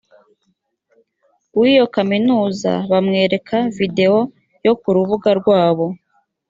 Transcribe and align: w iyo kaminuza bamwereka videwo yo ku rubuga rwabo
w 1.59 1.61
iyo 1.71 1.85
kaminuza 1.95 2.71
bamwereka 2.91 3.55
videwo 3.77 4.19
yo 4.65 4.73
ku 4.79 4.87
rubuga 4.95 5.29
rwabo 5.39 5.85